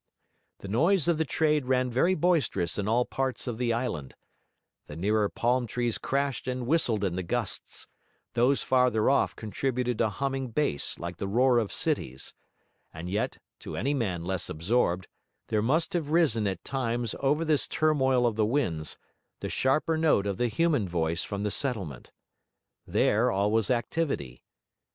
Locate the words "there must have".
15.49-16.09